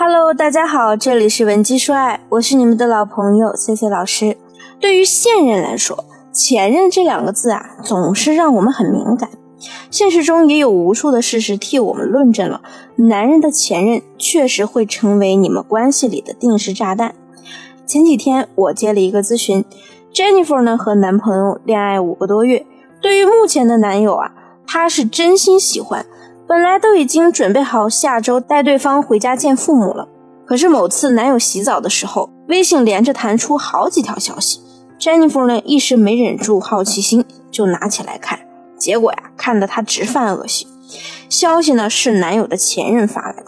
[0.00, 4.38] Hello，大家好，这里是文姬说爱，我是你们的老朋友 C C 老师。
[4.78, 9.28] 对于现任来说，前任这两个字啊，总是让我们很敏感。
[9.90, 12.60] 现实中也有无数的事实替我们论证了，
[12.94, 17.16] 男人的前任确实会成为你们关系里的定时炸弹。
[17.84, 19.64] 前几天我接了一个咨询
[20.14, 22.64] ，Jennifer 呢和男朋友恋爱五个多月，
[23.02, 24.30] 对于目前的男友啊，
[24.64, 26.06] 她是真心喜欢。
[26.48, 30.08] 本来都已经准备好下周带对方回家见父母了，
[30.46, 34.58] 可是某次男友洗澡的时候，微信连着弹出好几条消息。
[34.98, 38.40] Jennifer 呢一时没忍住好奇心，就拿起来看，
[38.78, 40.66] 结果呀，看得她直犯恶心。
[41.28, 43.44] 消息呢是男友的前任发来的，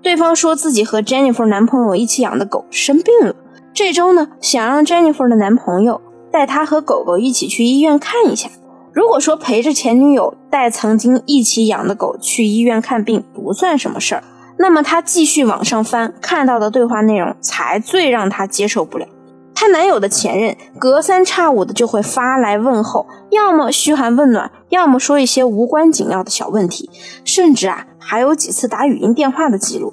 [0.00, 3.34] 对方说自己和 Jennifer 男朋友一起养的狗生病了，
[3.74, 6.00] 这周呢想让 Jennifer 的男朋友
[6.30, 8.48] 带她和狗狗一起去医院看一下。
[8.96, 14.24] 如果说陪着前女友带曾经一起养的狗去医院看病不算什么事儿，
[14.58, 19.06] 那么他继续往上翻看到的对话内容才最让他接受不了。
[19.54, 26.88] 她男友的前任隔三差五的就会发来问候，要么嘘寒问暖，要么说一些无关紧要的小问题，
[27.22, 29.92] 甚至啊还有几次打语音电话的记录。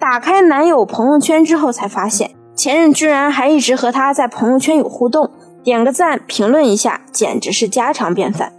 [0.00, 5.30] 打开男友朋友圈之后才发现，前任居然还一直和他在朋友圈有互动。
[5.64, 8.52] 点个赞，评论一下，简直是家常便饭。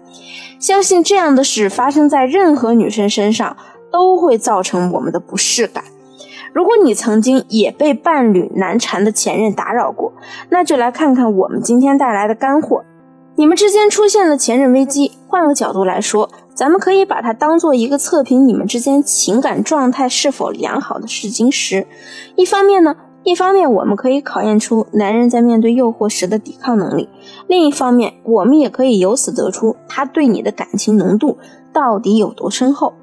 [0.59, 3.57] 相信这样的事发生在任何女生身上，
[3.91, 5.83] 都会造成我们的不适感。
[6.53, 10.13] 如果你曾经也被伴侣难缠的前任打扰过，
[10.49, 12.85] 那就来看看我们今天带来的干货。
[13.35, 21.85] 你们之间出现了前任危机，换个角度来说，咱们可以把它当做一个测评你们之间情感状态是否良好的试金石。
[22.35, 22.95] 一方面呢。
[23.23, 27.07] 一方面，我们可以考验出男人在面对诱惑时的抵抗能力；
[27.47, 31.37] 另一方面，我们也可以由此得出他对你的感情浓度
[31.71, 32.93] 到底有多深厚。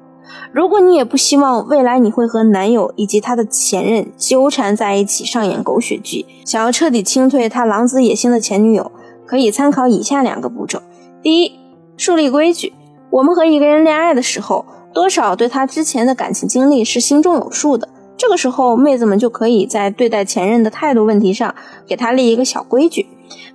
[0.53, 8.91] 如果你也不希望未来你会和男友以及他的前任纠缠在一起上演狗血剧，想要彻底清退他狼子野心的前女友，
[9.25, 10.79] 可以参考以下两个步骤：
[11.23, 11.51] 第一，
[11.97, 12.73] 树立规矩。
[13.09, 17.89] 我们和一个人恋爱的时候，多少对他之前的感情经历是心中有数的。
[18.21, 21.55] 这个时候，妹子们就可以在对待前任的态度问题上，
[21.87, 23.07] 给他立一个小规矩。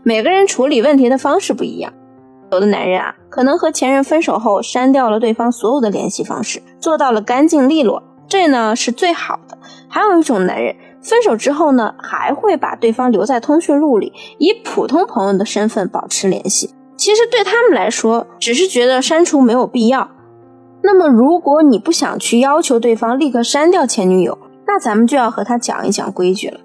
[0.03, 1.93] 每个人处理问题的方式不一样，
[2.51, 9.57] 有的男人啊，可能和前任分手后删掉了对方所有的联系方式，做到了干净利落，这呢是最好的。
[9.87, 16.75] 还有一种男人，分手之后呢，还会把对方留在通讯录里，以普通朋友的身份保持联系。
[16.97, 20.11] 其实对他们来说，只是觉得删除没有必要。
[20.83, 24.37] 那么，如果你不想去要求对方立刻删掉前女友，
[24.77, 26.61] 那咱们就要和他讲一讲规矩了，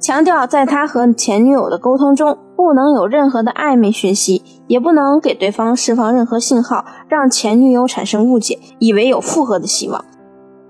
[0.00, 10.02] 强调在他和前女友的沟通中，不能有任何的暧昧讯息，也不能给对方释放任何信号，让前女友产生误解，以为有复合的希望。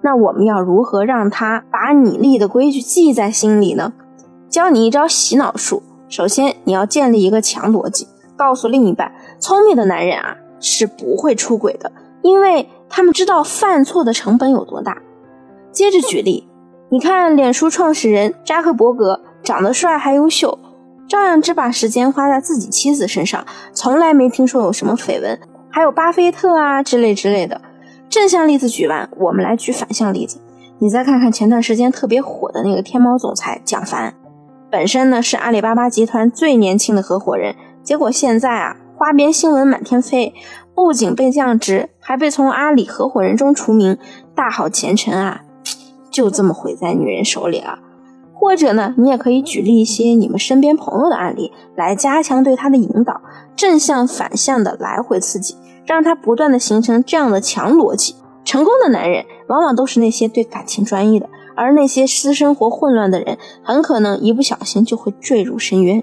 [0.03, 3.93] 那我们要如何让他把你立的规矩记在心里呢？
[4.51, 5.85] 教你一招洗脑术。
[6.09, 15.01] 首先，你要建立一个强逻辑，告诉另一半，聪明的男人啊是不会出轨的，因为他们知道犯错的成本有多大。
[15.71, 16.49] 接着举例。
[16.93, 20.59] 你看，脸书创始人扎克伯格长得帅还优秀，
[21.09, 25.41] 照样只把时间花在自己妻子身上，从来没听说有什么绯闻。
[25.71, 27.63] 还有巴菲特啊之类之类的。
[28.11, 30.39] 正向例子举完，我们来举反向例子。
[30.81, 34.13] 你再看看前段时间特别火的那个天猫总裁蒋凡，
[34.71, 40.35] 本身呢是阿里巴巴集团最年轻的合伙人，结果现在啊花边新闻满天飞，
[40.75, 43.97] 不仅被降职，还被从阿里合伙人中除名，
[44.35, 45.41] 大好前程啊！
[46.13, 47.79] 就这么毁在女人手里了，
[48.35, 53.21] 或者呢，你也可以举例一些你们身边朋友的案例，来加强对他的引导，
[53.57, 55.57] 正向反向的来回刺激，
[55.87, 58.15] 让他不断的形成这样的强逻辑。
[58.45, 66.03] 成功的男人往往都是那些对感情专一的，而那些私生活混乱的人，很可能一不小心就会坠入深渊。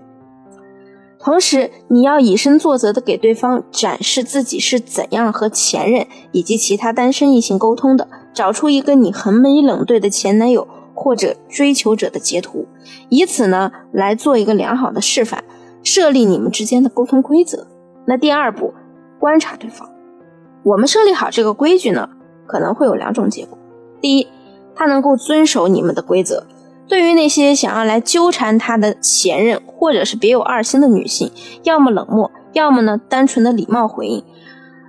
[1.22, 8.08] 同时，你要以身作则的给对方展示自己是怎样和前任以及其他单身异性沟通的。
[8.34, 12.66] 找出一个你横眉冷对的前男友或者追求者的截图，
[13.10, 15.44] 以此呢来做一个良好的示范，
[15.84, 17.68] 设立你们之间的沟通规则。
[18.06, 18.74] 那第二步，
[19.20, 19.90] 观察对方。
[20.64, 22.08] 我们设立好这个规矩呢，
[22.48, 23.58] 可能会有两种结果：
[24.00, 24.28] 第一，
[24.74, 26.46] 他能够遵守你们的规则。
[26.90, 31.32] 对于那些想要来纠缠他的前任或者是别有二心的女性，
[31.64, 34.24] 要么冷漠，要么呢单纯的礼貌回应。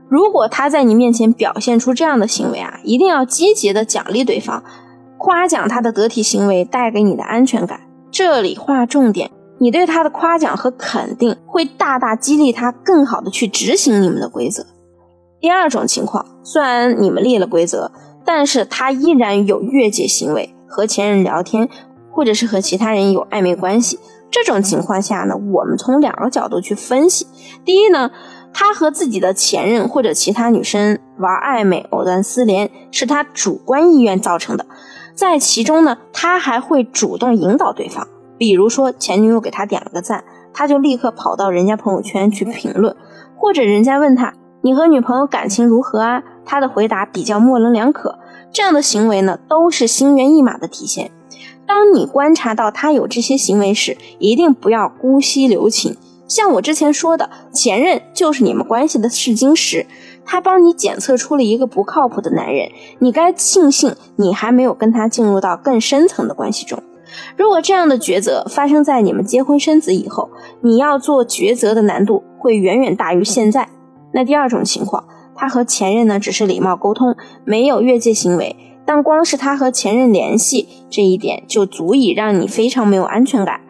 [0.08, 4.64] 如果他在你面前表现出这样的行为啊，一定要积极的奖励对方，
[5.18, 7.80] 夸奖他的得体行为带给你的安全感。
[8.10, 14.64] 这里划重点，你对他的夸奖和肯定会大大激励他更好的去执行你们的规则。
[15.38, 17.92] 第二种情况，虽然你们立了规则，
[18.24, 21.68] 但是他依然有越界行为，和前任聊天，
[22.10, 23.98] 或者是和其他人有暧昧关系。
[24.30, 27.26] 这种情况下呢，我们从两个角度去分析。
[27.64, 28.10] 第一呢，
[28.52, 34.64] 他和自己的前任或者其他女生玩暧昧、藕断丝连，是他主观意愿造成的。
[35.14, 38.06] 在其中呢，他还会主动引导对方，
[38.38, 40.22] 比如说前女友给他点了个赞，
[40.54, 42.94] 他就立刻跑到人家朋友圈去评论，
[43.36, 44.32] 或者人家问他
[44.62, 48.16] 你和女朋友感情如何啊，他的回答比较模棱两可。
[48.52, 51.10] 这样的行为呢，都是心猿意马的体现。
[51.72, 55.96] 当你观察到他有这些行为时，一定不要姑息留情。
[56.26, 59.86] 像我之前说的，前任就是你们关系的试金石，
[60.24, 62.68] 他帮你检测出了一个不靠谱的男人，
[62.98, 66.82] 你该庆幸你还没有跟他进入到更深层的关系中。
[67.36, 70.28] 如果这样的抉择发生在你们结婚生子以后，
[70.62, 73.68] 你要做抉择的难度会远远大于现在。
[74.12, 75.04] 那第二种情况，
[75.36, 77.14] 他和前任呢只是礼貌沟通，
[77.44, 78.56] 没有越界行为。
[78.90, 83.60] 但光是他和前任联系这一点，就足以让你非常没有安全感。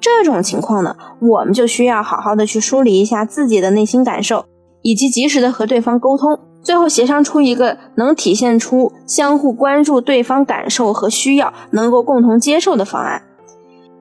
[0.00, 4.46] 这种情况呢，我们就需要好好的去梳理一下自己的内心感受，
[4.80, 13.20] 以及及时的和对方沟通，最后协商出一个能体现出相互关注对方感受和需要，能够共同接受的方案。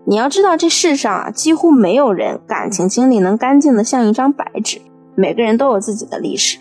[0.05, 4.79] 你要知道，这世上啊，几乎没有人感情经历能干净的像一张白纸，
[5.15, 6.59] 每个人都有自己的历史。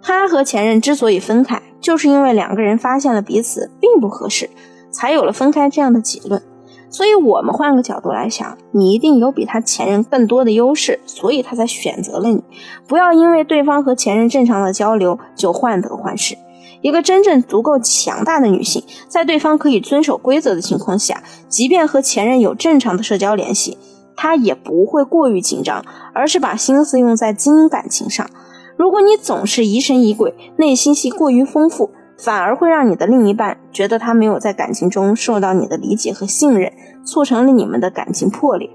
[0.00, 4.48] 他和前任之所以分开，就是因为两个人发现了彼此并不合适，
[4.90, 6.40] 才有了分开这样的结论。
[6.88, 12.44] 所以，我们换个角度来想，你一定有比他前任更多的优势，所以他才选择了你。
[12.86, 16.36] 不要因为对方和前任正常的交流就患得患失。
[16.82, 23.78] 一个真正足够强大的女性，在对方可以遵守规则的情况下，即便和前任有正常的社交联系，
[24.14, 25.82] 她也不会过于紧张，
[26.12, 28.28] 而是把心思用在经营感情上。
[28.76, 36.72] 如果你总是疑神疑鬼，内心戏过于丰富，反而会让你的另一半觉得他没有在感情中受到你的理解和信任，
[37.04, 38.68] 促成了你们的感情破裂。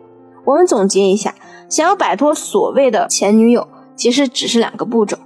[0.45, 1.33] 我们总结一下，
[1.69, 5.17] 想要摆脱所谓的前女友，其实只是两个步骤：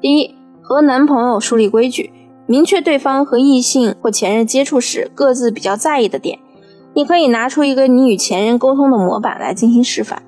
[0.00, 2.10] 第一，和男朋友树立规矩，
[2.46, 6.38] 明确对方和异性或前任接触时各自比较在意的点。
[6.94, 10.22] 你可以拿出一个你与前任沟通的模板来进行示范。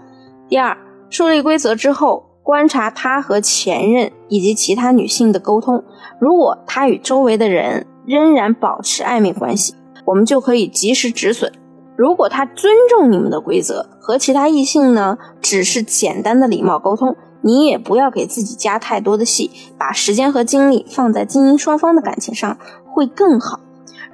[0.48, 0.76] 第二，
[1.08, 2.29] 树立规则之后。
[2.42, 5.84] 观察他和前任以及其他女性的沟通，
[6.18, 11.52] 如果他与周围的人仍然保持暧昧关系，我们就可以及时止损。
[11.96, 23.60] 如果他尊重你们的规则，和其他异性呢只是简单的礼貌沟通，你也不要给自己加太多的戏，把时间和精力放在经营双方的感情上会更好。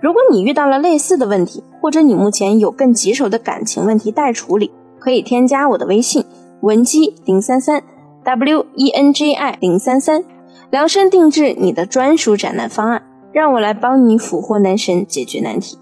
[0.00, 6.24] 如果你遇到了类似的问题，或者你目前有更棘手的感情问题待处理，可以添加我的微信
[6.60, 7.82] 文姬零三三。
[8.26, 10.24] W E N G I 零三三，
[10.70, 13.00] 量身定制你的专属斩男方案，
[13.32, 15.78] 让我来帮你俘获男神，解决难题。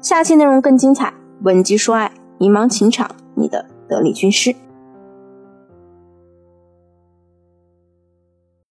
[0.00, 1.12] 下期内容更精彩，
[1.42, 4.54] 稳姬说爱，迷茫情场，你的得力军师。